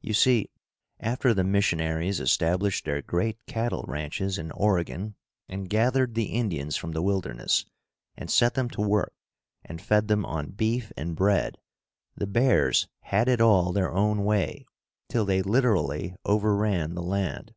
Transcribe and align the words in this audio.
You 0.00 0.14
see, 0.14 0.48
after 1.00 1.34
the 1.34 1.42
missionaries 1.42 2.20
established 2.20 2.84
their 2.84 3.02
great 3.02 3.36
cattle 3.48 3.84
ranches 3.88 4.38
in 4.38 4.52
Oregon 4.52 5.16
and 5.48 5.68
gathered 5.68 6.14
the 6.14 6.26
Indians 6.26 6.76
from 6.76 6.92
the 6.92 7.02
wilderness 7.02 7.64
and 8.16 8.30
set 8.30 8.54
them 8.54 8.70
to 8.70 8.80
work 8.80 9.12
and 9.64 9.82
fed 9.82 10.06
them 10.06 10.24
on 10.24 10.50
beef 10.52 10.92
and 10.96 11.16
bread, 11.16 11.58
the 12.14 12.28
bears 12.28 12.86
had 13.00 13.26
it 13.28 13.40
all 13.40 13.72
their 13.72 13.92
own 13.92 14.22
way, 14.24 14.66
till 15.08 15.24
they 15.24 15.42
literally 15.42 16.14
overran 16.24 16.94
the 16.94 17.02
land. 17.02 17.52